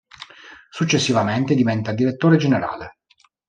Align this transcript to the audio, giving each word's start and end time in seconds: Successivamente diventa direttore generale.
Successivamente 0.71 1.53
diventa 1.53 1.93
direttore 1.93 2.37
generale. 2.37 3.01